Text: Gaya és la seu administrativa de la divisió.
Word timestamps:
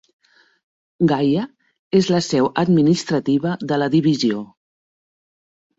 Gaya 1.11 1.43
és 2.01 2.09
la 2.15 2.23
seu 2.31 2.49
administrativa 2.65 3.55
de 3.73 3.83
la 3.85 3.93
divisió. 3.99 4.45